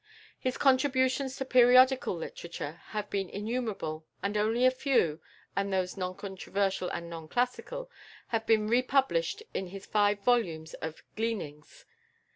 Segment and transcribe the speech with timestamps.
[0.39, 5.21] His contributions to periodical literature have been innumerable, and only a few
[5.55, 7.91] and those non controversial and non classical
[8.29, 11.85] have been republished in his five volumes of "Gleanings."